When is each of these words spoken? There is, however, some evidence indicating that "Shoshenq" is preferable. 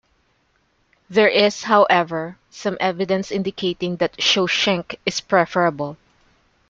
There 1.11 1.27
is, 1.27 1.61
however, 1.65 2.39
some 2.49 2.75
evidence 2.79 3.29
indicating 3.31 3.97
that 3.97 4.17
"Shoshenq" 4.17 4.95
is 5.05 5.21
preferable. 5.21 5.95